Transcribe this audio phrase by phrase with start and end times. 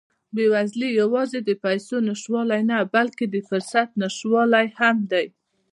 [0.35, 5.25] بېوزلي یوازې د پیسو نشتوالی نه، بلکې د فرصت نشتوالی هم دی.